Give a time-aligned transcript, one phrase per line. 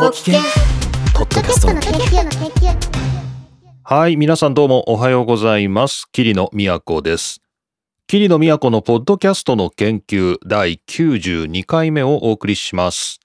[0.00, 0.40] ご機嫌
[1.12, 2.74] ポッドキャストの研究の研究
[3.84, 6.06] はい、皆さんどうもおはようございます。
[6.10, 7.42] 桐野都です。
[8.06, 13.20] 桐野都のポッドキャストの研究第92回目をお送りします。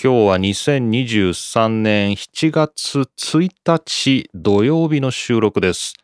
[0.00, 5.94] 今日は2023年7月1日土曜日の収録です。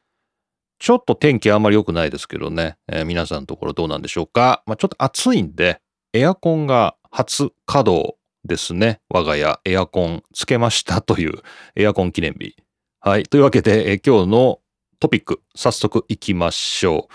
[0.81, 4.65] ちょっと天気あんまり良くないですけどね、えー皆さんのところどうなんでしょうか。
[4.67, 5.81] まあ、ちょっと暑いんで、
[6.13, 9.01] エアコンが初稼働ですね。
[9.09, 11.43] 我が家エアコンつけましたという
[11.77, 12.57] エアコン記念日。
[13.01, 13.25] はい。
[13.25, 14.61] というわけで、え今日の
[15.01, 17.15] トピック、早速行きましょう。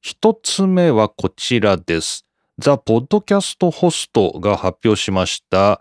[0.00, 2.24] 一つ目はこちらです。
[2.58, 5.80] ザ・ポッドキャストホストが発表しました。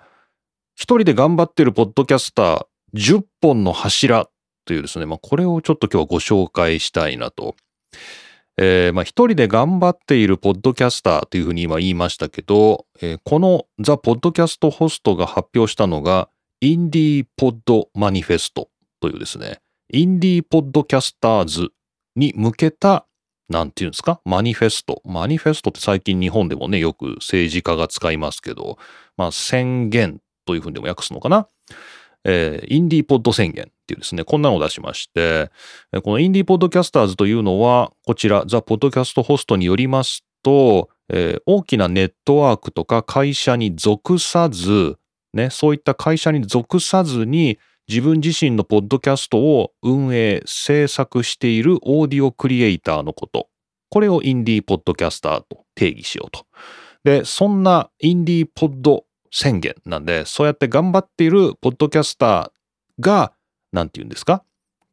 [0.75, 4.29] 一人で頑張ってるポッドキャスター10本の柱
[4.65, 7.55] というですね、まあ、これをちょっと今日はご紹介したいなと。
[8.59, 19.59] えーまあ、一人で頑張っているポッドキャスターというふうに今言いましたけど、えーこのザ・ポッドキャストホストが発表したのが、インディーポッドマニフェストというですね、
[19.93, 21.69] インディーポッドキャスターズ
[22.15, 23.05] に向けた、
[23.47, 25.03] なんていうんですか、マニフェスト。
[25.05, 28.79] マニフェストって最近日本でもね、よく政治家が使いますけど、
[29.17, 31.47] まあ宣言というふうにでも訳すのかな。
[32.27, 35.49] えーインディーポッド宣言っていうですね、こんなのを出しまして、
[36.03, 44.97] このインディーポッドキャスターズというのは、こちら、ザ・ポッドキャストホストによりますと、えー大きなネットワークとか会社に属さず、
[45.33, 53.47] ね、そういった会社に属さずに、自分自身のポッドキャストを運営、制作しているオーディオクリエイターのこと。
[53.89, 56.45] これをインディーポッドキャスターと定義しようと。
[57.05, 63.33] で、そんなインディーポッド宣言なんで、そうやって頑張っているポッドキャスターが、
[63.71, 64.43] なんて言うんですか？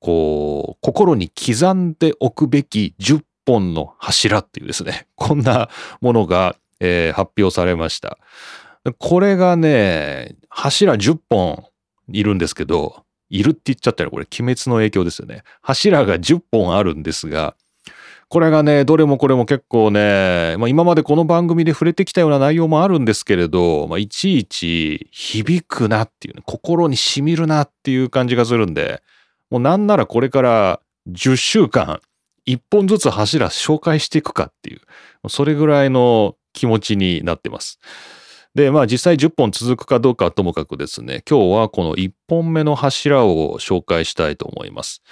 [0.00, 5.68] こう、心に刻んでおくべき10本の柱っていうですね、 こんな
[6.00, 8.18] ものが、えー発表されました。
[8.98, 11.64] これがね、柱10本
[12.12, 15.42] いるんですけど、いるって言っちゃったらこれ鬼滅の影響ですよね。
[15.62, 17.56] 柱が10本あるんですが、
[18.28, 29.02] これがね、どれもこれも結構ね、まあ、今までこの番組で触れてきたような内容もあるんですけれど、まあ、いちいち響くなっていうね、心に染みるなっていう感じがするんで、
[29.50, 32.00] もうなんならこれから10週間、
[32.46, 34.80] 1本ずつ柱紹介していくかっていう、
[35.28, 37.78] それぐらいの気持ちになってます。
[38.54, 45.02] で、まあ実際10本続くかどうかはともかくですね、今日はこの1本目の柱を紹介したいと思います。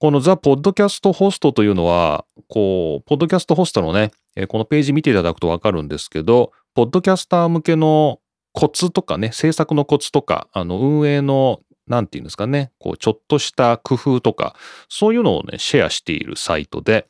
[0.00, 4.12] このザ・ポッドキャストホストというのは、こう、ポッドキャストホストのね、
[4.48, 8.18] このページ見ていただくとわかるんですけど、ポッドキャスター向けの
[8.54, 14.56] コツとかね、制作のコツとか、あの、運営の、なんていうんですかね、こう、ちょっとした工夫とか、
[14.88, 17.06] そういうのをね、シェアしているサイトで、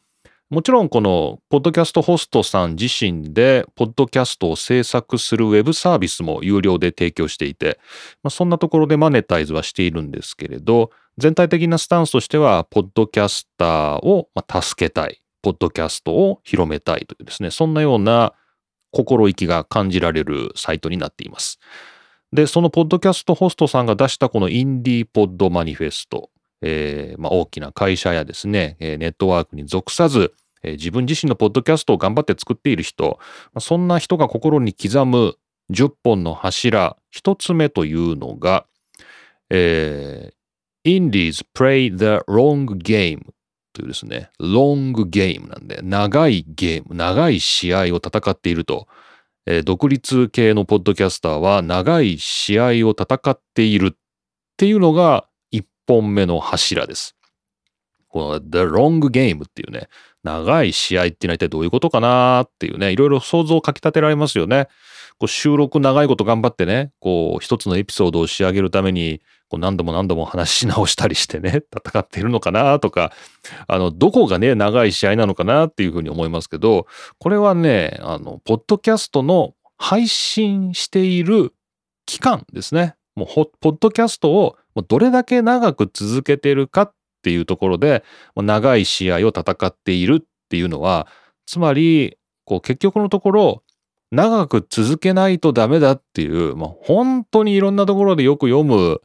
[0.51, 7.79] もちろんこの、ポッドキャストホストさん自身で、ポッドキャストを制作するウェブサービスも有料で提供していて、
[8.25, 14.29] まあ、そんなところでマネタイズはしているんですけれど、全体的なスタンスとしては、ポッドキャスターを
[14.61, 18.33] 助けたい、ポッドキャストを広めたいというですね、そんなような
[18.91, 21.61] 心意気が感じられるサイトになっています。
[22.33, 26.29] で、そのポッドキャストホストさんが出したこのインディーポッドマニフェスト、
[26.63, 33.19] えーまあ、大きな会社やですね、ネットワークに属さず、自分自身のポッドキャストを頑張って作っている人、
[33.59, 35.37] そんな人が心に刻む
[35.71, 38.67] 10本の柱、一つ目というのが、
[39.51, 40.35] えー
[40.83, 43.21] Indies play the long game
[43.75, 48.89] というですね、ロングゲームなんで、長いゲーム、長い試合を戦っていると、
[49.45, 53.97] えー独立系のポッドキャスターは長い試合を戦っているっ
[54.57, 57.15] ていうのが一本目の柱です。
[58.09, 59.89] この The Long Game っていうね、
[60.23, 64.69] 長い試合っていうのは一体どういうことかなっていうね、いろいろ想像をかき立てられますよね。
[65.19, 73.13] こう収録長いこと頑張ってね、こう一つのエピソードを仕上げるために、こう何度も何度も話し直したりしてね、 戦っているのかなとか、
[73.67, 76.87] あの、どこがね、長い試合なのかなっていうふうに思いますけど、
[77.19, 81.53] これはね、あの、ポッドキャストの配信している
[82.07, 82.95] 期間ですね。
[83.17, 83.29] もう、
[83.61, 84.57] ポッドキャストを
[84.89, 88.03] どれだけ長く続けてるかっっていうところで、
[88.35, 91.07] 長い試合を戦っているっていうのは、
[91.47, 93.63] つまり、こう結局のところ、
[94.11, 99.01] 長く続けないとダメだっていう、まあ、本当にいろんなところでよく読む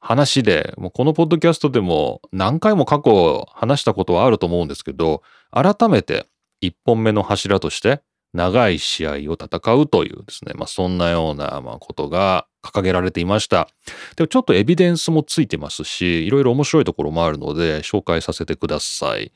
[0.00, 6.26] 話で、もうこのポッドキャストでも何回も過去話したことはあると思うんですけど、改めて
[6.60, 8.00] 一本目の柱として
[8.32, 13.68] 長い試合を戦うというですね、まあそんなようなまあことが掲げられていました。
[14.16, 19.32] でもちょっとエビデンスもついてますし、いろいろ面白いところもあるので紹介させてください。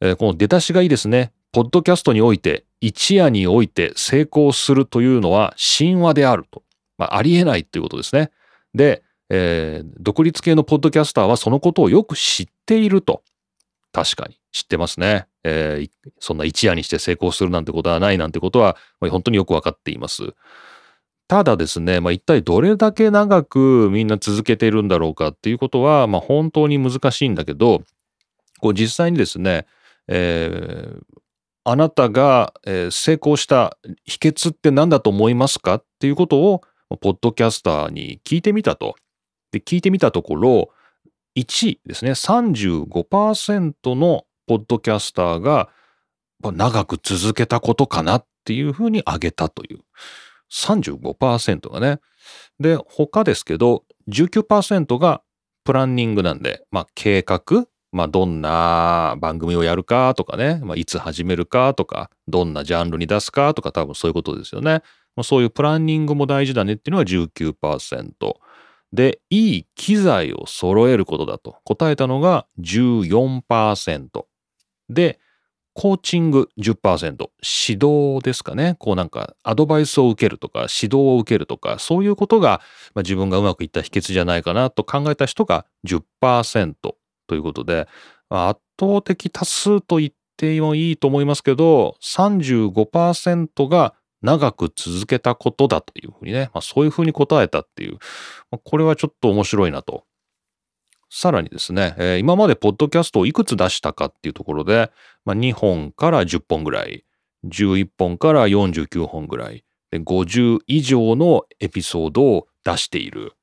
[0.00, 1.32] えーこの出だしがいいですね。
[1.52, 6.62] ポッドキャストにおいて、一夜において成功するというのは神話であると。
[6.96, 8.30] まあ、ありえないっていうことですね。
[8.74, 13.22] で、えー、独立系のポッドキャスターはそのことをよく知っていると。
[13.92, 15.26] 確かに知ってますね。
[15.44, 20.34] えー、そんな一夜にして成功するなんてことはないなんてことは、まあ、本当によくわかっています。
[21.28, 27.82] ただですね、まあ、一体どれだけ長くみんな続けているんだろうかっていうことは、まあ、本当に難しいんだけど、
[28.60, 29.66] こう実際にですね、
[30.08, 31.02] えー、
[31.64, 32.54] あなたが、
[32.90, 36.62] 成功した秘訣って何だと思いますかっていうことを、
[37.00, 38.96] ポッドキャスターに聞いてみたと。
[39.52, 40.70] で、聞いてみたところ、
[41.36, 45.68] 1位ですね、35%のポッドキャスターが
[46.42, 49.80] 長く続けたことかなっていうふうに挙げたという。
[50.52, 52.00] 35%がね。
[52.60, 55.22] で、他ですけど、19%が
[55.64, 64.82] プランニングなんで、まあ計画、まあどんな番組をやるかとかね、まあいつ始めるかとか、どんなジャンルに出すかとか多分そういうことですよね。
[65.22, 68.12] そういうプランニングも大事だねっていうのが19%。
[68.92, 74.24] で、いい機材を揃えることだと答えたのが14%。
[74.90, 75.18] で、
[75.74, 78.76] コーチング10%、指導ですかね。
[78.78, 82.60] こうなんかアドバイスを受けるとか指導を受けるとかそういうことが、
[82.94, 86.74] まあ、自分がうまくいった秘訣じゃないかなと考えた人が10%
[87.26, 87.88] ということで、
[88.28, 97.94] まあ、圧倒的多数と言ってもいいと思いますけど35%が長く続けたことだというふうにね、まあ、そういうふうに答えたっていう、
[98.50, 100.04] まあ、これはちょっと面白いなと。
[101.10, 104.90] さらにですね、えー、今までポッドキャストをいくつ出したかっていうところで、
[105.26, 107.04] まあ、2本から10本ぐらい、
[107.44, 113.34] 11本から49本ぐらい、で50以上のエピソードを出している、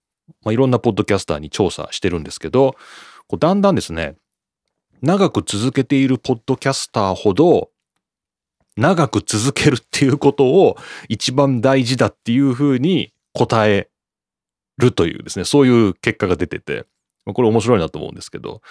[0.44, 2.76] まあ、いろんなポッドキャスターに調査してるんですけど、
[3.28, 4.16] こうだんだんですね、
[5.04, 7.70] 長く続けているポッドキャスターほど
[8.80, 10.78] 長く続けるっていうことを
[11.10, 13.90] 一番大事だっていうふうに答え
[14.78, 16.86] るというですね、そういう結果が出てて、
[17.26, 18.62] これ面白いなと思うんですけど、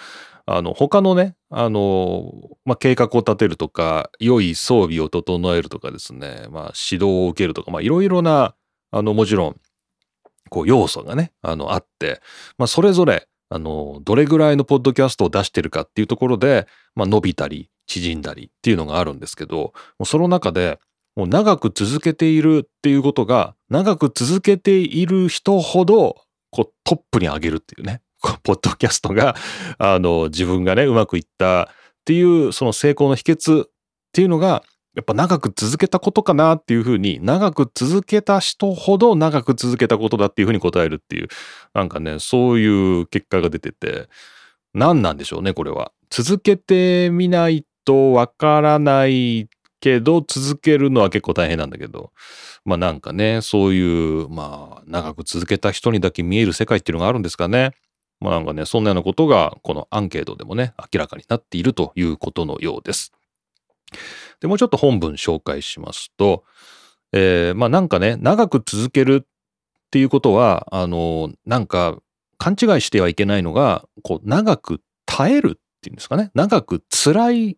[0.45, 2.33] あの、他のね、あの、
[2.65, 8.55] まあ、計画を立てるとか、良い装備を整えるとかですね、まあ、指導を受けるとか、まあ、いろいろな、
[8.91, 9.55] あの、もちろん、
[10.49, 12.19] こう、要素がね、あの、あって、
[12.57, 19.73] まあ、それぞれ、あの、どれぐらいのポッドキャストを出してるかっていうところで、まあ、伸びたり、縮んだりっていうのがあるんですけど、
[20.05, 20.79] その中で、
[21.15, 26.15] もう長く続けているっていうことが、長く続けている人ほど、
[26.51, 28.01] こうトップに上げるっていうね、
[28.43, 29.35] ポッドキャストが、
[29.77, 31.67] あの、自分がね、うまくいったっ
[32.05, 33.67] ていう、その成功の秘訣っ
[34.13, 34.63] ていうのが、
[34.95, 41.27] やっぱ長く続けたことかなっていうふうに、長く続けた人ほど長く続けたことだっていうふうに答えるっていう、
[41.73, 44.09] なんかね、そういう結果が出てて、
[44.73, 45.91] 何なんでしょうね、これは。
[46.09, 49.49] 続けてみないとわからない
[49.79, 52.11] けど、続けるのは結構大変なんだけど、
[52.63, 57.71] まあなんかね、そういう、まあ長く続けた人にだけ見える世界っていうのがあるんですかね。
[58.19, 63.11] まあなんかね、そんなようなことがこのアンケートでもね、明らかになっているということのようです。
[64.39, 66.43] で、もうちょっと本文紹介しますと、
[67.11, 69.27] えー、まあなんかね、長く続けるっ
[69.89, 71.97] ていうことは、あの、なんか
[72.37, 77.57] 勘違いしてはいけないのが、こう長く耐えるっていうんですかね、長く辛い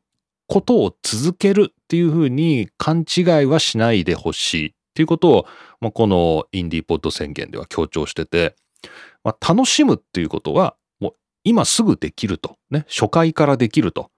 [0.52, 5.46] ことを続けるっていうふうに勘違いはしないでほしいっていうことを、
[5.80, 8.58] まあ、このインディーポッド宣言では強調してて、
[9.24, 11.14] まあ、楽しむっていうことはもう
[11.46, 12.58] 今すぐできると。
[12.70, 12.86] ね。
[12.90, 14.12] 初回からできると。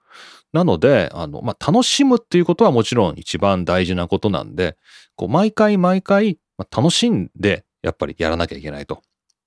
[0.52, 4.76] なので、あの、まあ、楽しむっていうことはもちろん一番大事なことなんで、
[5.14, 9.02] こう毎回毎回、ま、楽しんでやっぱりやらなきゃいけないと。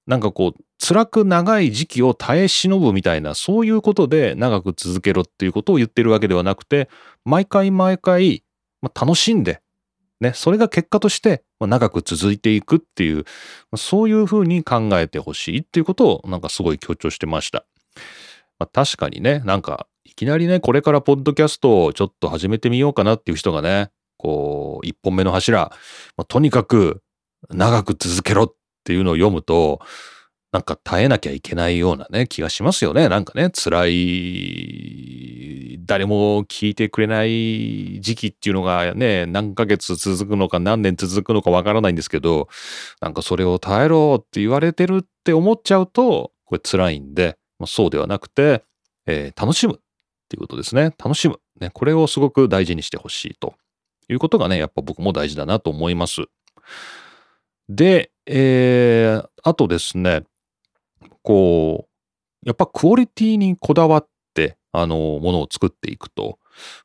[0.08, 6.90] なんかこう、辛く長い時期を耐え忍ぶみたいな、そういうことで長く続けろっていうことを言ってるわけではなくて、
[7.26, 8.44] 毎回毎回、
[8.82, 9.62] まあ、楽しんで、
[10.22, 13.26] ね、それが結果として長く続いていくっていう、
[13.76, 17.66] そういうふうに考えてほしいっていうことをなんかすごい強調してました。
[18.60, 25.70] まあ、確かにね、なんかいきなりね、これからポッドキャストをちょっと始めてみようかなっていう人がね、こう、一本目の柱、
[26.16, 27.02] まあ、とにかく
[27.50, 28.56] 長く続けろっ
[28.88, 29.82] っていうのを読むと、
[30.54, 33.10] なんか耐えなきゃいけないようなね、気がしますよね。
[33.10, 42.48] なんかね、辛い、誰も聞いてくれない時期っていうのがね、何ヶ月続くのか何年続くのかわからないんですけど、
[43.02, 48.64] なんかそれを耐えろって言われてるって思っちゃうと、これ辛いんで、まあ、そうではなくて、
[49.06, 49.78] えー、楽しむっ
[50.30, 50.94] ていうことですね。
[50.98, 51.42] 楽しむ。
[51.60, 53.56] ね、これをすごく大事にしてほしいと
[54.08, 56.28] いうことがね、やっぱ僕も大事だなと思います。
[57.68, 60.24] で、えー、あとですね、
[61.24, 66.40] こう、やっぱクオリティにこだわって、あの、ものを作っていくと、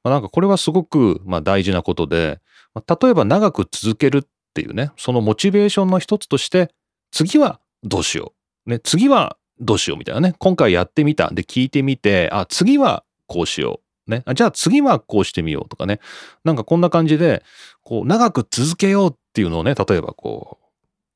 [0.05, 2.41] まあ、なんかこれはすごく、まあ、大事なことで、
[2.75, 4.23] ま、例えば長く続けるっ
[4.55, 6.71] ていうね、そのモチベーションの一つとして、
[7.11, 8.33] 次はどうしよ
[8.67, 8.71] う。
[8.71, 10.35] ね、次はどうしようみたいなね。
[10.39, 11.31] 今回やってみた。
[11.31, 14.11] で、聞いてみて、あ、次はこうしよう。
[14.11, 14.23] ね。
[14.27, 16.01] あじゃあ次はこうしてみようとかね。
[16.45, 17.43] なんかこんな感じで、
[17.83, 20.62] こう、長く続けようっていうのをね、例えばこう、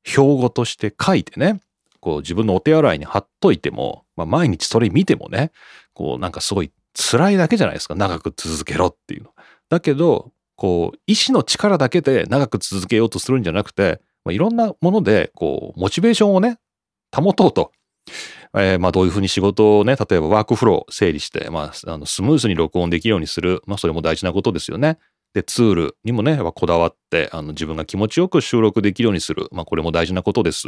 [0.07, 1.59] 標語として書いてね、
[1.99, 5.51] こう自分のお手洗いに貼っといても、まあ、毎日それ見てもね、
[5.93, 7.95] こうなんかすごい辛いだけじゃないですか。
[7.95, 9.29] 長く続けろっていうの。
[9.69, 16.57] だけど、こう、意志の力だけで長く続けようとするんじゃなくて、まあ、いろんなもので、こう、モチベーションをね、
[17.15, 17.71] 保とうと。
[18.55, 23.61] えーまあどういうふうに仕事をね、例えばワークフロー整理して、まあ、あのスムーズに録音できるようにする。
[23.67, 24.97] まあそれも大事なことですよね。
[25.37, 29.47] で、ツールにもね、こだわって、あの自分が気持ちよく収録できるようにする。
[29.51, 30.67] まあこれも大事なことです。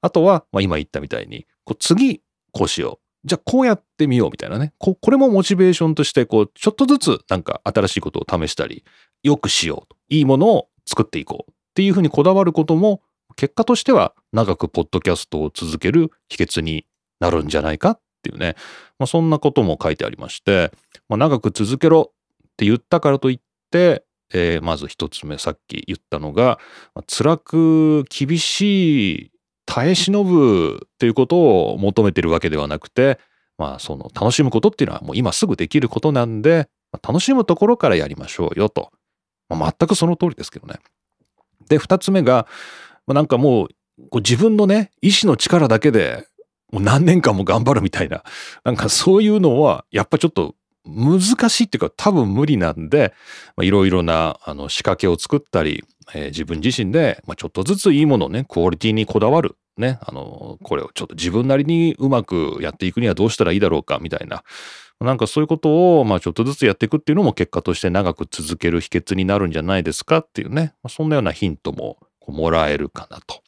[0.00, 2.22] あとは、まあ今言ったみたいに、こう次、
[2.52, 3.28] こうしよう。
[3.28, 4.72] じゃあこうやってみようみたいなね。
[4.78, 8.82] ここれもモチベーションとして、こう、ちょっとずつなんか新しいことを試したり、
[9.22, 9.94] よくしよう。
[10.08, 11.50] いいものを作っていこう。
[11.50, 13.02] っていうふうにこだわることも、
[13.36, 16.86] 結果としては長くポッドキャストを続ける秘訣に
[17.20, 18.56] なるんじゃないかっていうね。
[18.98, 20.72] まあそんなことも書いてありまして、
[21.10, 22.14] まあ、長く続けろっ
[22.56, 23.51] て言ったからといって、
[24.34, 26.58] えーまず一つ目さっき言ったのが、
[26.94, 29.30] ま辛く厳しい
[29.66, 33.18] 耐え忍ぶっていうことを求めてるわけではなくて、
[33.58, 38.90] まあその楽しむことっていうのはもう今すぐできることなんで、ま楽しむところからやりましょうよと。
[39.48, 40.76] まあ、全くその通りですけどね。
[41.68, 42.46] で、二つ目が、
[43.06, 43.68] まあなんかもう
[44.10, 46.26] こう自分のね、意志の力だけで
[46.72, 48.24] もう何年間も頑張るみたいな、
[48.64, 53.14] なんかそういうのはやっぱちょっと難しいっていうか多分無理なんで、
[53.60, 55.84] いろいろなあの仕掛けを作ったり、
[56.14, 59.56] えー自分自身で、まあ、ちょっとずついいものをね、クオリティにこだわる。
[59.78, 64.44] ね、あの、これをちょっと自分なりにうまくやっていくにはどうしたらいいだろうか、みたいな。
[65.00, 73.42] なんかそういうことを、まあちょっとずつやっていくっていうのも結果として長く続ける秘訣になるんじゃないですかっていうね、まあ、そんなようなヒントももらえるかなと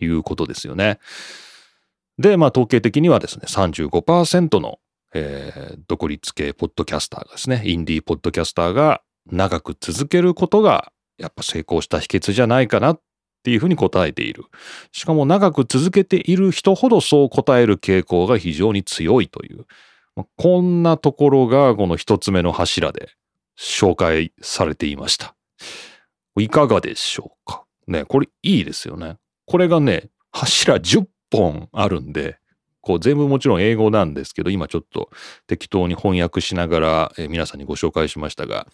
[0.00, 0.98] いうことですよね。
[2.18, 4.78] で、まあ統計的にはですね、35%の、
[5.14, 13.00] えー独立系ポッドキャスターがですね、インディーポッドキャスターが長く続けることがやっぱ成功した秘訣じゃないかなっ
[13.42, 14.44] ていうふうに答えている。
[14.92, 19.66] しかも長く続けている人ほどそう答える傾向が非常に強いという。
[20.16, 23.10] まあこんなところがこの一つ目の柱で
[23.58, 25.34] 紹介されていました。
[26.36, 29.16] いかがでしょうかね、これいいですよね。
[29.46, 32.38] これがね、柱10本あるんで、
[32.84, 35.10] こう全部もちろん英語なんですけど、今ちょっと
[35.46, 38.66] 適当に翻訳しながら、え皆さんにご紹介しましたが、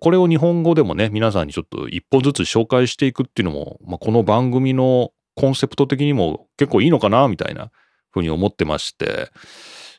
[0.00, 7.70] これを日本語でもね、皆さんにちょっと一本ずつ紹介していくっていうのも、まあ、この番組のコンセプト的にも結構いいのかな、みたいな
[8.10, 9.30] ふうに思ってまして、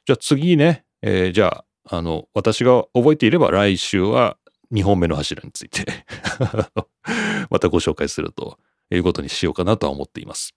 [0.08, 4.38] じゃあ次ね、えーじゃあ、あの、私が覚えていれば来週は
[4.74, 5.86] 2本目の柱について
[7.50, 8.58] またご紹介すると
[8.90, 10.56] いうことにしようかなとは思っています。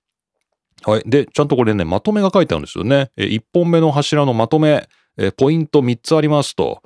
[0.85, 1.03] はい。
[1.07, 3.11] で、ちゃんとこれね、まとめが書いてあるんですよね。
[3.17, 6.83] え1本目の柱のまとめ、えポイント3つありますと、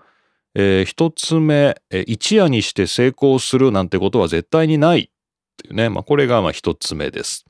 [0.54, 5.08] え1つ目、え一夜にして成功するなんてことは絶対にないっ
[5.56, 5.88] ていうね。
[5.88, 7.44] まあ、これがま1つ目です。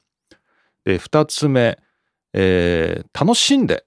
[0.84, 1.78] で、2つ目、
[2.34, 3.84] えー楽しんで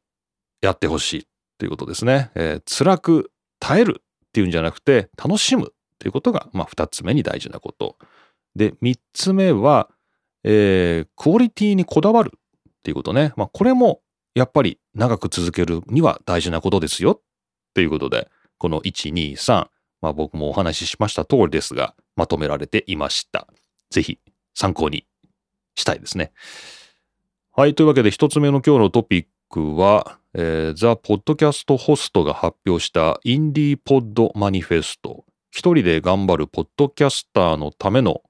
[0.62, 1.28] やってほしい
[1.60, 2.32] ということですね。
[2.36, 7.98] えー辛く耐えるっていうんじゃなくて、楽しむということが、まあ、2つ目に大事なこと。
[8.56, 9.90] で、3つ目は、
[10.44, 12.32] えークオリティにこだわる
[12.88, 13.34] ていうことね。
[13.36, 14.00] まあ、これも
[14.34, 17.22] やっぱり長く続けるには大事なことですよっ
[17.74, 19.68] ていうことで、この1、2、3、
[20.02, 23.46] まあ、僕もお話ししました通りですが、まとめられていました。
[23.90, 24.20] ぜひ
[24.54, 25.06] 参考に
[25.76, 26.32] したいですね。
[27.52, 27.76] はい。
[27.76, 35.26] というわけで、一つ目の今日のトピックは、えー、ザ・ポッドキャストホストが発表したインディーポッドマニフェスト。
[35.52, 38.22] 一人で頑張るポッドキャスターのための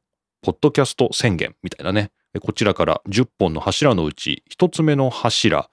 [0.42, 2.10] ポッドキャスト宣言みたいなね。
[2.40, 5.70] こちらから10本の柱のうち一つ目の柱、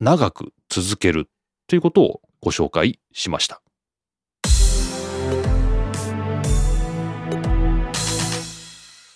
[0.00, 1.28] 長く続ける
[1.66, 3.60] ということをご紹介しました。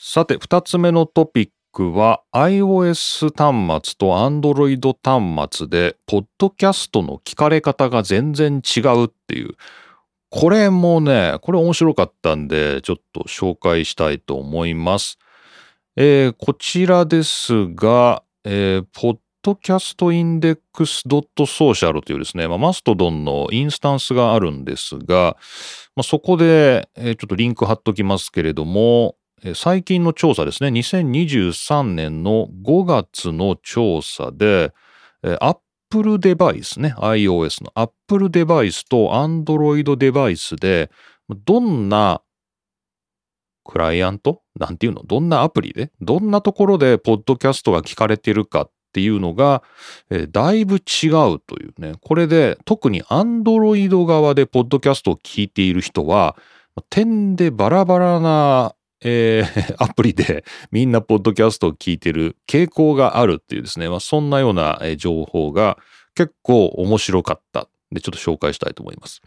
[0.00, 9.54] さて、二つ目のトピックは iOS 端末と Android 端末で、ポッドキャストの聞かれ方が全然違うっていう。
[10.28, 15.18] これもね、これ面白かったんで、ちょっと紹介したいと思います。
[15.96, 25.36] えーこちらですが、えー、ポッドキャストインデックスドットソーシャルというですね、まあ、マストドンのインスタンスがあるんですが、
[25.94, 29.16] まあ、そこで、えーちょっとリンク貼っときますけれども、
[29.54, 34.72] 最近の調査ですね、2023年の5月の調査で、
[35.22, 35.56] えー
[35.92, 40.90] Apple デバイスね、iOS の Apple デバイスと Android デバイスで、
[41.44, 42.22] どんな
[43.64, 44.42] クライアント？
[44.58, 45.02] なんていうの？
[45.04, 45.90] どんなアプリで？
[46.00, 49.62] どんなところでポッドキャストが聞かれてるかっていうのが、
[50.10, 51.94] えーだいぶ違うというね。
[52.00, 56.36] これで特に Android 側でポッドキャストを聞いている人は、
[56.90, 65.78] 点でバラバラな、えー アプリでみんなポッドキャストを聞いてる傾向があるっていうですね、まあ、そんなような情報が
[66.14, 67.68] 結構面白かった。
[67.90, 69.22] で、ちょっと紹介したいと思います。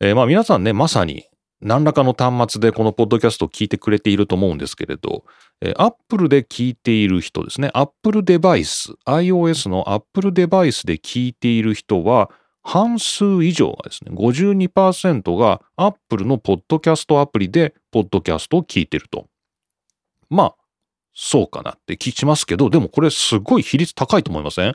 [0.00, 1.24] えーまあ皆さんね、まさに
[1.64, 5.24] 何らかの端末でこのポッドキャストを聞いてくれていると思うんですけれど、
[5.60, 12.30] えー Apple で聞いている人ですね、Apple デバイス、iOS の Apple デバイスで聞いている人は、
[12.62, 19.26] 半数以上がですね、52%が Apple のポッドキャストアプリでポッドキャストを聞いてると。
[20.30, 20.54] まあ、
[21.14, 24.74] そうかなって聞きますけど、でもこれすごい比率高いと思いません？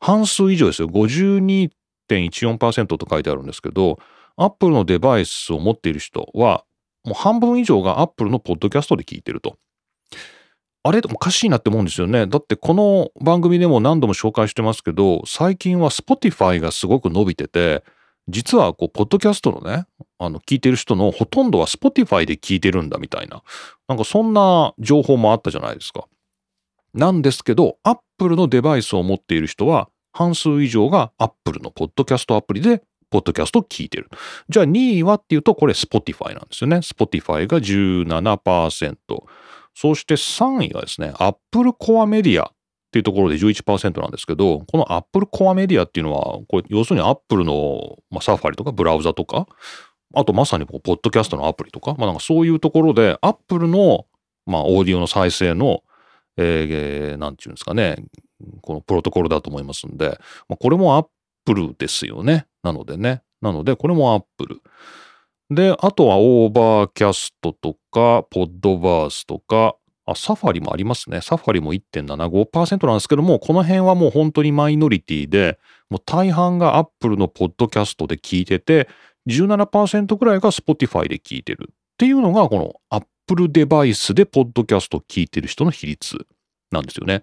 [0.00, 0.88] 半数以上ですよ。
[0.88, 3.98] 52.14%と書いてあるんですけど、
[4.42, 6.64] Apple のデバイスを持っている人は、
[7.04, 9.58] もう半分以上が Apple のポッドキャストで聞いてると。
[10.82, 11.00] あれ？
[11.12, 12.26] おかしいなって思うんですよね。
[12.26, 17.84] だってこの番組でも何度も紹介してますけど、最近は Spotify がすごく伸びてて、
[18.28, 19.86] 実はこう、ポッドキャストのね、
[20.18, 23.42] あの、聞いてる人のほとんどは Spotify で聞いてるんだみたいな、
[23.88, 26.06] なんかそんな情報もあったじゃないですか。
[26.94, 34.08] なんですけど、Apple のデバイスを持っている人は、半数以上が Apple のポッドキャストアプリで、ポッドキャストを聞いてる。
[34.48, 36.76] じゃあ2位はっていうと、これ Spotify なんですよね。
[36.78, 38.96] Spotify が17%。
[39.74, 42.52] そして3位がですね、Apple Core Media っ
[42.92, 49.46] ていうところで11%なんですけど、この Apple Core Media っていうのは、これ要するに Apple の、まあ、サファリとかブラウザとか、
[50.14, 54.06] あとまさにこうポッドキャストのアプリとか、まあなんかそういうところで Apple の、
[54.44, 55.82] まあオーディオの再生の、
[56.36, 57.96] えー、なんていうんですかね、
[58.62, 62.46] このプロトコルだと思いますんで、まあ、これも Apple ですよね。
[62.62, 63.22] なのでね。
[63.40, 64.60] なので、これも Apple。
[65.50, 69.76] で、あとは Overcast とか、 Podverse とか、
[70.06, 71.20] あ、 Safari もありますね。
[71.20, 78.88] Safari も1.75%なんですけども、この辺はもう本当にマイノリティで、もう大半が Apple のポッドキャストで聞いてて、
[79.28, 86.26] 17%くらいが Spotify で聞いてるっていうのが、この Apple デバイスでポッドキャストを聞いてる人の比率
[86.70, 87.22] なんですよね。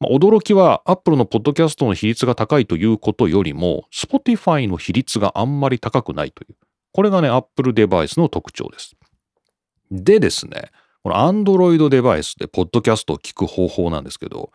[0.00, 6.56] まあ、驚きは Apple のポッドキャストの比率が高いということよりも、Spotify の比率があんまり高くないという。
[6.92, 8.96] これがね、Apple デバイスの特徴です。
[9.90, 10.70] でですね、
[11.02, 14.50] この Android デバイスでポッドキャストを聞く方法なんですけど、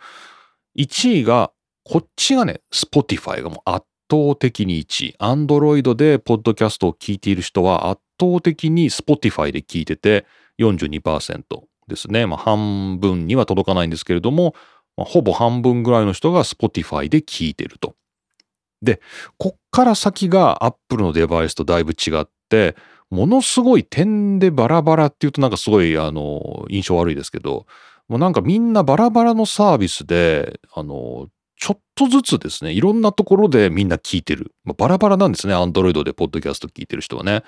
[0.77, 1.51] 1位が、
[1.83, 5.15] こっちがね、Spotify がもう圧倒的に1位。
[5.19, 10.25] Android でポッドキャストを聞いている人は圧倒的に Spotify で聞いてて
[10.59, 11.43] 42%
[11.87, 12.25] ですね。
[12.25, 14.55] まあ半分には届かないんですけれども、
[14.97, 17.95] まあほぼ半分ぐらいの人が Spotify で聞いてると。
[18.81, 19.01] で、
[19.37, 22.75] こっから先が Apple のデバイスとだいぶ違って、
[23.09, 27.65] ものすごい点でバラバラっていうとなんかすごいあの印象悪いですけど、
[28.07, 31.27] もうなんかみんなバラバラのサービスで、あの、
[31.57, 34.53] ちょっとずつですね、いろんなところでみんな聞いてる。
[34.63, 37.43] まあ、バラバラなんですね、Android でポッドキャスト聞いてる人はね。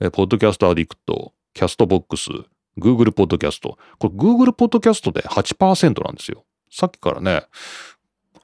[0.00, 2.30] えポッドキャストアディクト、キャストボックス、
[2.78, 3.76] Google ポッドキャスト。
[3.98, 6.44] これ Google ポッドキャストで8%なんですよ。
[6.70, 7.44] さっきからね、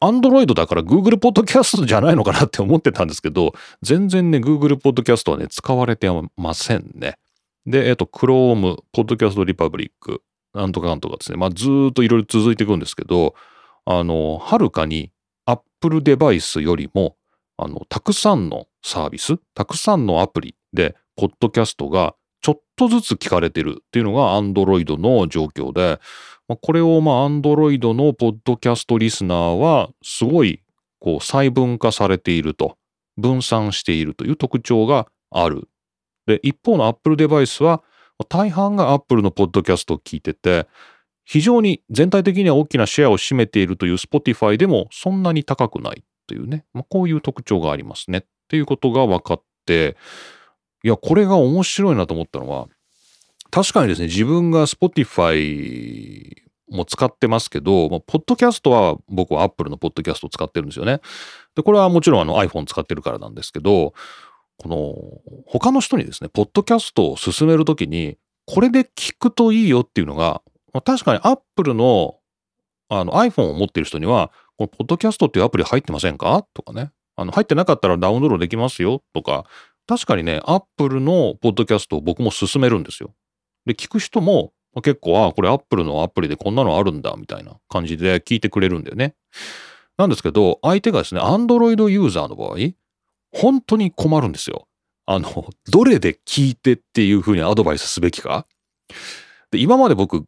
[0.00, 7.18] Android だから Google ポッドキャストじゃないのかなって思ってたんですけど、全然ね、Google ポッドキャストはね、使われてませんね。
[7.66, 11.38] で、えっと、Chrome、ポッドキャストリパブリック、なんとかなんとかですね。
[11.38, 13.34] まあ、ずっといろいろ続いていくんですけど、
[13.86, 15.10] あの、はるかに
[15.46, 17.16] Apple デバイスよりも、
[17.56, 26.00] あの、たくさんのサービス、たくさんのアプリで、ポッドキャストがちょっとずつ聞かれてるっていうのが Android の状況で、
[26.48, 30.60] まあこれをまあ Android のポッドキャストリスナーはすごい
[30.98, 32.76] こう細分化されていると、
[33.16, 35.68] 分散しているという特徴がある。
[36.26, 37.82] で、一方の Apple デバイスは
[38.28, 40.66] 大半が Apple のポッドキャストを聞いてて、
[41.24, 48.18] 非常に全体的には大きなシェアを占めているという Spotify でもそんなに高くないというね、まあ、こういう特徴がありますね。
[48.18, 49.96] っていうことが分かって、
[50.82, 52.68] いや、これが面白いなと思ったのは、
[53.54, 61.00] 確かにですね、自分が Spotify も使ってますけど、まあ、ポッドキャストは僕は Apple のポッドキャストを使ってるんですよね。
[61.54, 63.94] で、これはもちろんあの iPhone 使ってるからなんですけど、
[64.58, 64.92] この
[65.46, 72.16] 他の人にですね、ポッドキャストを進めるときに、これで聞くといいよっていうのが、まあ確かに Apple の
[72.88, 76.44] あの iPhone を持ってる人には、このポッドキャストっていうアプリ入ってませんか？
[76.54, 76.90] とかね。
[77.14, 79.00] あの入ってなかったらダウンロードできますよ？
[79.12, 79.44] とか、
[79.86, 83.14] 確かにね、Apple のポッドキャストを僕も勧めるんですよ。
[83.66, 89.14] で、聞く人も結構、ああ、これ Apple のアプリでこんなのあるんだ、みたいな感じで聞いてくれるんだよね。
[89.96, 92.56] なんですけど、相手がですね、Android ユーザーの場合、
[93.32, 94.66] 本当に困るんですよ。
[95.06, 98.46] あの、どれで聞いてっていうふうにアドバイスすべきか。
[99.50, 100.24] で、今まで僕、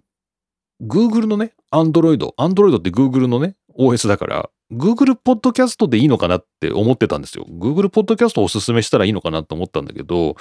[0.82, 7.46] Google のね、Android、Android って Google のね、OS だから、Google Podcast でいいのかなって思ってたんですよ。
[7.48, 10.36] Google Podcast をおすすめしたらいいのかなと思ったんだけど、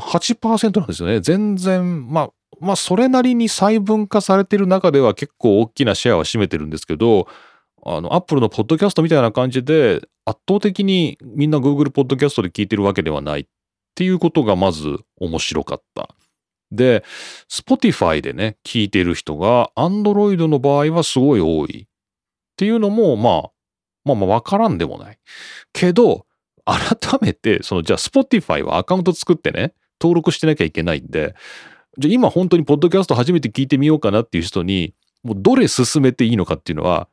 [0.00, 1.20] 8%なんですよね。
[1.20, 7.26] 全然、まあ、まあ、それなりに細分化されてる中では結構大きなシェアは占めてるんですけど、
[7.84, 13.46] あの、Apple のポッドキャストみたいな感じで、圧倒的にみんな Google ポッドキャストで聞いてるわけではないっ
[13.94, 16.08] ていうことがまず面白かった。
[16.70, 17.04] で、
[17.50, 21.82] Spotify でね、聞いてる人が Android の場合はすごい多い。
[21.82, 23.50] っていうのも、まあ、
[24.04, 25.18] まあまあわからんでもない。
[25.72, 26.26] けど、
[26.64, 31.34] 改めて、その、じゃあ Spotify はアカウント作ってね、登録してなきゃいけないんで、
[31.98, 37.08] じゃあ今本当にポッドキャスト初めて聞いてみようかなっていう人に、もうどれ進めていいのかっていうのは、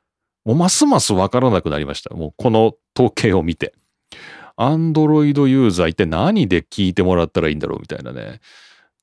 [0.45, 2.15] もうますますわからなくなりました。
[2.15, 3.73] もうこの統計を見て。
[4.55, 8.41] アンドロイドユーザー一体何で聞いてもらったらいいんだろうみたいなね。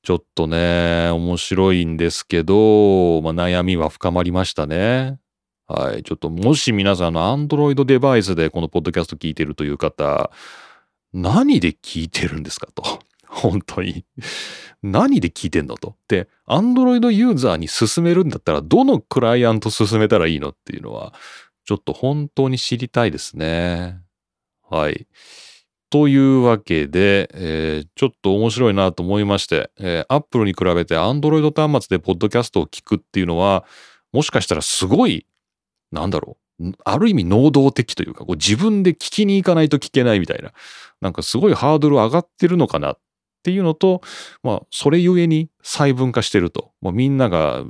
[0.03, 5.19] ちょっとね、面白いんですけど、まあ、悩みは深まりましたね。
[5.67, 6.03] はい。
[6.03, 10.31] ちょっともし皆さんのアンドロイドデバイスでこのポッドキャスト聞いてるという方、
[11.13, 12.99] 何で聞いてるんですかと。
[13.37, 14.03] 本当に。
[14.83, 15.95] 何で聞いてんのと。
[16.07, 21.13] で、アンドロイドユーザーに勧めるんだったら、どのクライアント勧めたらいいのっていうのは、
[21.65, 23.99] ちょっと本当に知りたいですね。
[24.69, 25.07] はい。
[25.89, 33.65] というわけで、えー、ちょっと面白いなと思いまして、えー、Apple に比べて Android 端末でポッドキャストを聞くっていうのは、
[34.11, 35.25] もしかしたらすごい、
[35.91, 40.51] なんだろう、ある意味能動的というか、こう自分で聞きに行かないと聞けないみたいな、
[41.01, 42.99] なんかすごいハードル上がってるのかなっ
[43.47, 44.01] っていうのと、
[44.43, 47.63] まあ、それゆえに細分化してると、もうみんなが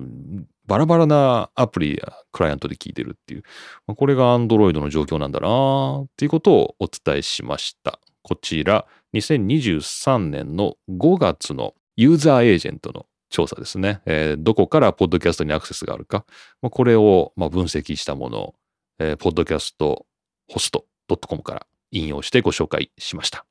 [0.66, 3.44] バラバラなアプリやクライアントで聞いてるっていう、
[3.86, 8.00] まあ、これが Android の状況なんだなっていうことをお伝えしました。
[8.24, 14.02] こちら、2023年の5月のユーザーエージェントの調査ですね。
[14.08, 16.26] えー、どこからポッドキャストにアクセスがあるか。
[16.64, 18.56] まあ、これをま分析したものを、
[18.98, 20.08] えー、ポッドキャスト
[20.52, 20.86] ホスト
[21.28, 23.46] .com から引用してご紹介しました。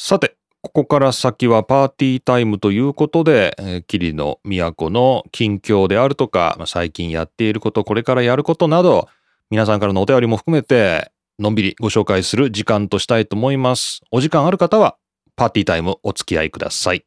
[0.00, 9.08] さて、ここから先はパーティータイムということで、えー、霧の都の近況であるとか、まあ、最近やっていること、これからやることなど、
[9.50, 14.00] 皆さんからのお便りも含めて、のんびりご紹介する時間としたいと思います。
[14.10, 14.96] お時間ある方は、
[15.36, 17.04] パーティータイムお付き合いください。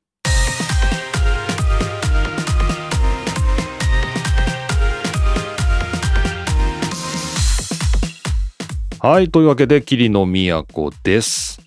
[8.99, 9.29] はい。
[9.29, 11.59] というわけで、霧の都です。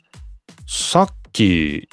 [0.66, 1.88] さっき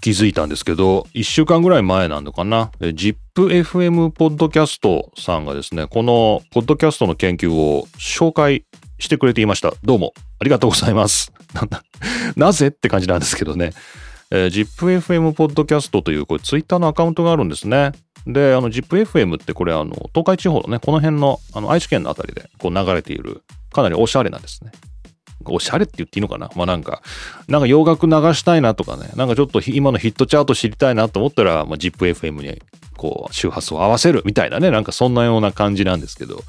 [0.00, 8.64] 気づいたんですけど、1週間ぐらい前なのかな？ZIPFM ポッドキャストさんがですね、このポッドキャストの研究を紹介
[8.98, 9.72] してくれていました。
[9.82, 11.32] どうもありがとうございます。
[12.36, 13.72] なぜって感じなんですけどね。
[14.30, 17.92] えー、ZIPFM ポッドキャストというこれツイッターのアカウントがあるんですね。
[18.26, 24.70] で、あの ZIPFM ってこれあの東海地方のね、この辺のあの愛知県のあたりでこう流れているかなりおしゃれなんですね。
[25.50, 26.50] おしゃれって言っていいのかな？
[26.54, 27.02] まあなんか、
[27.48, 32.62] なんか洋楽流したいなとかね、なんかちょっと今のヒットチャート知りたいなと思ったら、まあ、ZIPFM に
[32.96, 36.42] こう周波数を合わせるみたいなね、なんかそんなような感じなんですけど、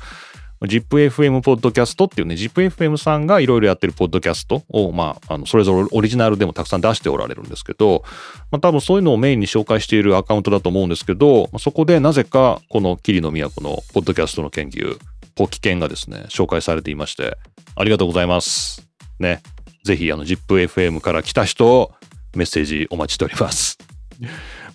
[0.61, 8.03] ZIPFM ポッドキャストっていうね、ZIPFM さんがいろいろやってるポッドキャストを、まあ、あの、それぞれオリジナルでもたくさん出しておられるんですけど、
[8.49, 14.97] まあ多分そういうのをメインに紹介しているアカウントだと思うんですけど、そこでなぜかこの霧の都のポッドキャストの研究、
[15.35, 17.37] ポキケンがですね、紹介されていまして、
[17.75, 18.82] ありがとうございます。
[19.19, 19.41] ね。
[19.83, 21.91] ぜひ、あの、ZIPFM から来た人、
[22.35, 23.77] メッセージお待ちしております。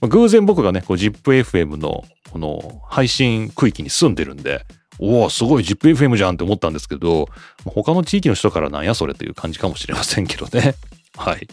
[0.02, 4.64] 偶然僕がね、ZIPFM のこの配信区域に住んでるんで、
[4.98, 7.28] おお、すごい ZIPFM じゃんって思ったんですけど、
[7.64, 10.74] 他の地域の人からなんやそれという感じかもしれませんけどね。
[11.16, 11.48] はい。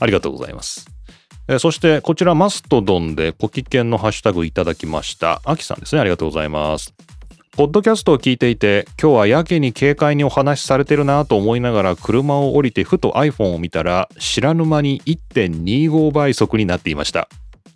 [0.00, 0.88] ありがとうございます。
[1.48, 5.40] えそして、こちらマストドンでポキケンのハッシュタグいただきました。
[5.44, 6.00] アキさんですね。
[6.00, 6.92] ありがとうございます。
[7.58, 17.28] ポッドキャストを聞いていて、今日はやけに軽快にお話しされてるなと思いながら車を降りてふと iPhone を見たら、知らぬ間に1.25倍速になっていました。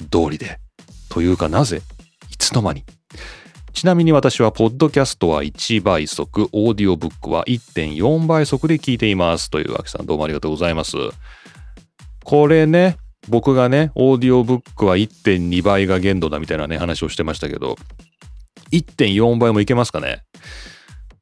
[0.08, 0.60] 道理で。
[1.08, 1.82] というかなぜ？
[2.30, 2.84] いつの間に？
[3.72, 9.50] ちなみに私は、ポッドキャストは1倍速、オーディオブックは1.4倍速で聞いています。
[9.50, 10.96] というわけさん、どうもありがとうございます。
[12.22, 17.76] これね、僕がね、オーディオブックは1.2倍が限度だみたいなね、話をしてましたけど、
[18.72, 20.22] 1.4倍もいけますかね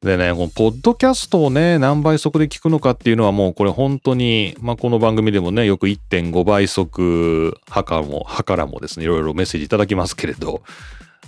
[0.01, 10.63] でね、このポッドキャストをね、何倍速で聞くのかっていうのはもうこれ本当に、まあ、この番組でもね、よく1.5倍速派からも、派からもですね、いろいろメッセージいただきますけれど、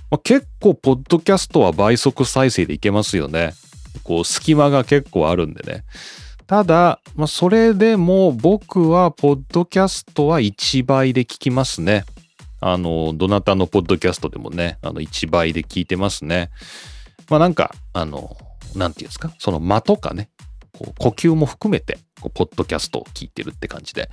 [0.09, 3.53] まあ、結構、ポッドキャストは倍速再生でいけますよね。
[4.03, 5.83] こう、隙間が結構あるんでね。
[6.47, 12.05] ただ、まあ、それでも僕は、ポッドキャストは1倍で聞きますね。
[12.65, 16.49] あの、どなたのポッドキャストでもね、あの、1倍で聞いてますね。
[17.29, 18.37] まあなんか、あの、
[18.73, 20.29] なんていうんですか、その間とかね、
[20.71, 21.99] こう呼吸も含めて、
[22.33, 24.09] ポッドキャストを聞いてるって感じで、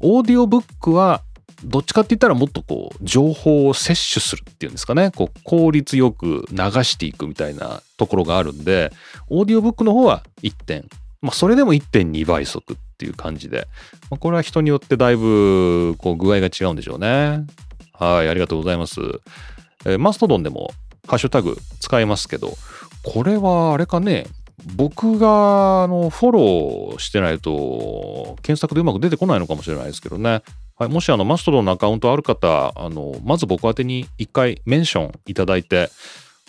[0.00, 1.22] オーディオブックは、
[1.64, 8.92] どっちかって言ったらもっとこう、情報を摂取するっていうんですかね、こう、効率よく流していくみたいなところがあるんで、
[9.28, 10.86] オーディオブックの方は1点、
[11.22, 13.66] まあそれでも1.2倍速っていう感じで、
[14.10, 17.46] まあ、これは人によってだいぶ、こう、具合が違うんでしょうね。
[17.98, 19.00] はい、ありがとうございます。
[19.86, 20.70] えーマストドンでも
[21.06, 22.56] ハッシュタグ使えますけど、
[23.02, 24.26] これはあれかね、
[24.76, 30.42] 僕があのフォローしてないと検索でうまく出てこないのかもしれないですけどね。
[30.76, 35.90] はい、もしあのマストドンのアカウントある方、あのまず僕宛てに一回メンションいただいて、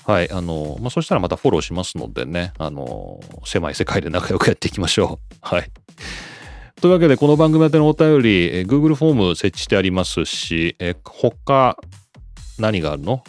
[0.06, 5.36] はい、あの、まあ、そしたらまたフォローしますのでね、あの、狭い世界で仲良くやっていきましょう。
[5.42, 5.72] はい。
[6.82, 11.78] というわけで、この番組宛てのお便り、えー Google フォーム設置してありますし、えー他、
[12.60, 13.24] 何があるの？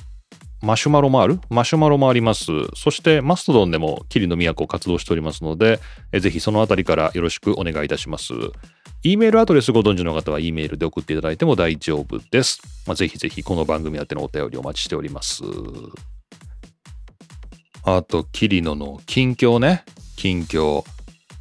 [0.62, 1.38] マシュマロもある？
[1.48, 2.46] マシュマロもあります。
[2.74, 5.78] そして、マストドンでも霧の都活動しておりますので、
[6.12, 8.34] えーぜひそのあたりからよろしくお願いいたします。
[9.04, 12.60] E メールアドレスご存知の方は E メールで送っていただいても大丈夫です。
[12.84, 15.44] まあ、ぜひぜひこの番組宛てのお便りお待ちしております。
[17.84, 19.84] あと、霧野の近況ね。
[20.16, 20.84] 近況。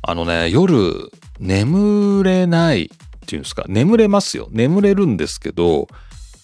[0.03, 2.87] あのね、夜、眠れないっ
[3.25, 4.47] ていうんですか、眠れますよ。
[4.51, 5.87] 眠れるんですけど、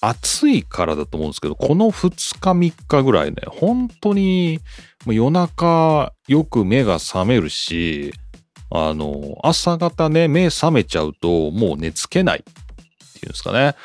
[0.01, 4.60] 暑いからだと思うんですけど、この2日3日ぐらいね、本当に
[5.06, 8.13] 夜中よく目が覚めるし、
[8.71, 13.75] あの、朝方ね、目覚めちゃうともう寝つけないっていうんですかね。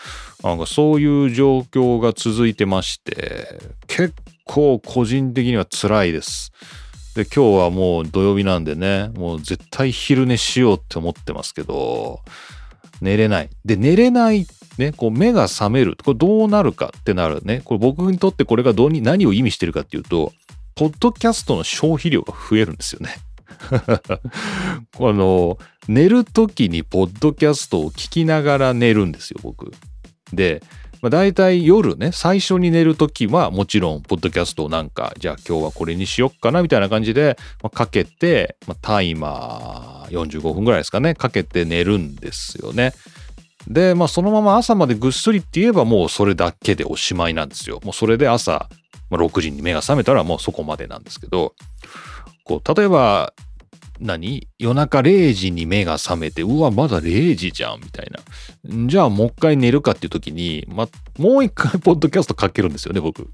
[0.42, 4.14] なんかそういう状況が続いてまして、結
[4.44, 6.52] 構個人的には辛いです。
[7.16, 12.20] で、今日はもう土曜日なんでね、もう絶対昼寝しようって思ってますけど、
[13.00, 13.48] 寝れない。
[13.64, 15.96] で、寝れない、ね、こう目が覚める。
[16.04, 17.62] これどうなるかってなるね。
[17.64, 20.34] これ僕にとってこれがどうに何を意味してるかっていうと、
[20.74, 23.16] ポッドキャストの消費量が増えるんですよね。
[23.80, 24.20] あ
[25.00, 25.56] の、
[25.88, 29.72] 寝るときにポッドキャストを聞きながら寝るんですよ、僕。
[30.34, 30.62] で、
[31.06, 42.92] まあ、大体夜ね、最初に寝るときはもちろん、ポッドキャストをなんか、じゃあ今日はこれにしよっかな、みたいな感じで、まあ、かけて、まあ、タイマー45分ぐらいですかね、かけて寝るんですよね。
[43.68, 47.78] で、まあそのまま朝までぐっすりって言えばもうそれだけでおしまいなんですよ。
[47.84, 48.68] もうそれで朝、
[49.08, 51.54] まあ、6時に目が覚めたらもうそこまでなんですけど、
[52.42, 53.32] こう、例えば、
[54.00, 54.48] 何？
[54.58, 58.86] 夜中0時に目が覚めて、うわ、まだ0時じゃんみたいな。
[58.88, 63.30] じゃあもう一回寝るかっていう時に、ま、もう一回ポッドキャストかけるんですよね、僕。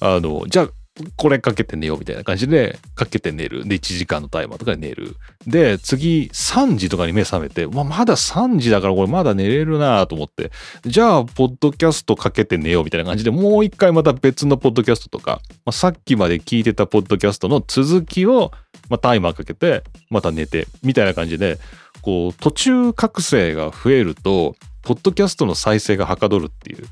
[0.00, 0.68] あの、じゃあ、
[1.16, 3.66] これかけて寝ようみたいな感じで、かけて寝る。
[3.66, 5.16] で、1時間のタイマーとかで寝る。
[5.44, 10.52] で、次、3時とかに目覚めて、まあ、まだ3時だからこれまだ寝れるなと思って、
[10.86, 18.52] じゃあ、ポッドキャストかけて寝ようみたいな感じで、もう一回また別のポッドキャストとか、まあ、さっきまで聞いてたポッドキャストの続きを、
[18.88, 21.58] まあ、タイマーかけて、また寝て、みたいな感じで、
[22.02, 26.86] こう、途中覚醒が増えると、ポッドキャストの再生がはかどるっていう、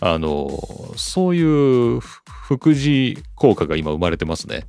[0.00, 0.48] あの、
[0.96, 2.00] そういう
[2.46, 4.66] 副次効果が今生まれてますね。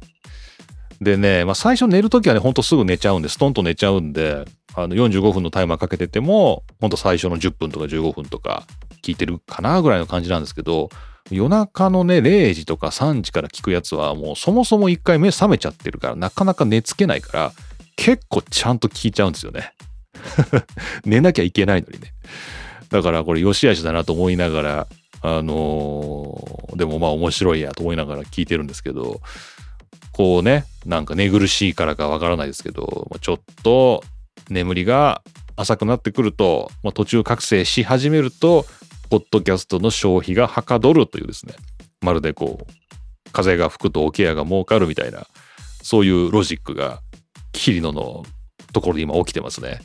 [1.00, 8.66] でね、まあ、最初寝るときはね、ほんとすぐ寝ちゃうんで、ストンと寝ちゃうんで、あの45分のタイマーかけてても、ほんと最初の10分とか15分とか
[9.04, 10.90] 聞いてるかなぐらいの感じなんですけど、
[11.30, 17.52] 夜中のね、0時とか3時から聞くやつは、もうそもそも一回目覚めちゃってるから、なかなか寝つけないから、
[17.96, 19.74] 結構ちゃんと聞いちゃうんですよね。
[21.06, 22.14] 寝なきゃいけないのにね。
[22.90, 24.88] だからこれ良し悪しだなと思いながら、
[25.22, 29.20] あのーでもまあ面白いやと思いながら聞いてるんですけど、
[30.12, 34.04] こうね、なんか寝苦しいからかわからないですけど、ちょっと
[34.50, 35.22] 眠りが
[35.56, 38.66] 浅くなってくると、まあ、途中覚醒し始めると、
[39.10, 41.56] ポッドキャストの消費がはかどるというですね、
[42.02, 45.26] まるでこう、風が吹くと桶屋が儲かるみたいな、
[45.82, 47.02] そういうロジックが、
[47.54, 48.24] 桐野の
[48.72, 49.80] ところで今起きてますね。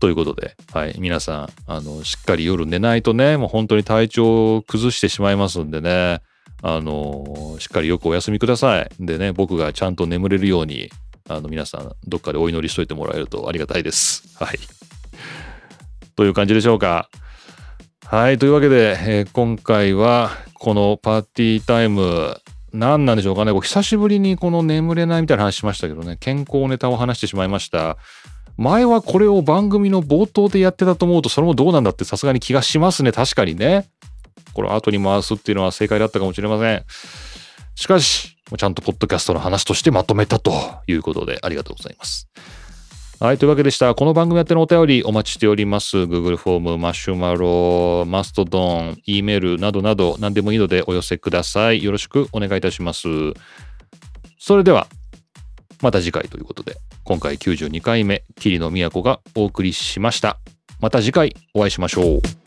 [0.00, 6.22] ということで、はい、皆さん、あの、しっかり夜寝ないとね、もう本当に体調を崩してしまいますんでね、
[6.62, 8.90] あの、しっかりよくお休みください。
[8.98, 10.90] でね、僕がちゃんと眠れるように、
[11.28, 14.36] あの、皆さん、どっかでお祈りしといてもらえるとありがたいです。
[14.42, 14.58] はい。
[16.16, 17.08] という感じでしょうか。
[18.06, 22.40] はい、というわけで、えー今回は、このパーティータイム、
[22.72, 23.52] 何なんでしょうかね。
[23.52, 27.98] 久しぶりにこの眠れないみたいな話しましたけどね、健康ネタを話してしまいました。
[28.60, 33.88] 前はこれを番組の冒頭でやってたと思うとそれもどうなんだってさすがに気がしますね確かにね
[34.52, 36.84] これ後に回すっていうのは正解だったかもしれません
[37.74, 40.52] しかしちゃんとポッドキャストの話としてまとめたと
[40.86, 42.28] いうことでありがとうございます
[43.18, 43.94] はい、というわけでした。
[43.94, 45.98] この番組宛てのお便りお待ちしております。
[45.98, 51.84] Google フォーム、マシュマロ、マストドン、E メールなどなど何でもいいのでお寄せください。
[51.84, 53.08] よろしくお願いいたします。
[54.38, 54.86] それでは。
[55.80, 60.38] また次回ということで、今回92回目、霧の都がお送りしました。
[60.80, 62.39] また次回お会いしましょう。